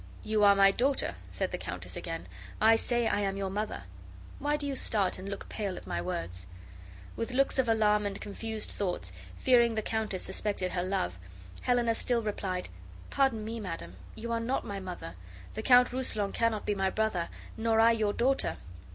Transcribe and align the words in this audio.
"You 0.23 0.43
are 0.43 0.55
my 0.55 0.71
daughter," 0.71 1.13
said 1.29 1.51
the 1.51 1.59
countess 1.59 1.95
again. 1.95 2.25
"I 2.59 2.75
say 2.75 3.05
I 3.05 3.19
am 3.21 3.37
your 3.37 3.51
mother. 3.51 3.83
Why 4.39 4.57
do 4.57 4.65
you 4.65 4.75
start 4.75 5.19
and 5.19 5.29
look 5.29 5.47
pale 5.47 5.77
at 5.77 5.85
my 5.85 6.01
words?" 6.01 6.47
With 7.15 7.29
looks 7.29 7.59
of 7.59 7.69
alarm 7.69 8.07
and 8.07 8.19
confused 8.19 8.71
thoughts, 8.71 9.11
fearing 9.37 9.75
the 9.75 9.83
countess 9.83 10.23
suspected 10.23 10.71
her 10.71 10.81
love, 10.81 11.19
Helena 11.61 11.93
still 11.93 12.23
replied, 12.23 12.69
"Pardon 13.11 13.45
me, 13.45 13.59
madam, 13.59 13.93
you 14.15 14.31
are 14.31 14.39
not 14.39 14.65
my 14.65 14.79
mother; 14.79 15.13
the 15.53 15.61
Count 15.61 15.91
Rousillon 15.93 16.31
cannot 16.33 16.65
be 16.65 16.73
my 16.73 16.89
brother, 16.89 17.29
nor 17.55 17.79
I 17.79 17.91
your 17.91 18.11
daughter." 18.11 18.57